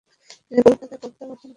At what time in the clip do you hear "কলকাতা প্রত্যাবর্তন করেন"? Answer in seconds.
0.65-1.49